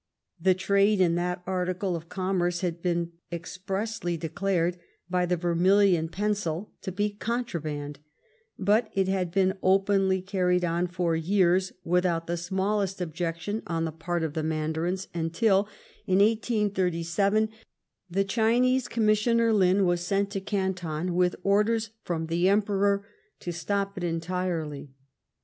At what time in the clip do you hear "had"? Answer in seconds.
2.61-2.81, 9.07-9.29